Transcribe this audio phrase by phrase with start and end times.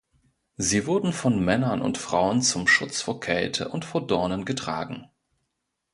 [0.57, 5.07] Sie wurden von Männern und Frauen zum Schutz vor Kälte und vor Dornen getragen.